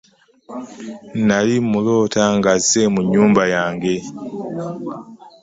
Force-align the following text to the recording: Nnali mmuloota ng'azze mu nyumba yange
Nnali 1.17 1.55
mmuloota 1.63 2.21
ng'azze 2.37 2.83
mu 2.93 3.01
nyumba 3.11 3.43
yange 3.53 3.95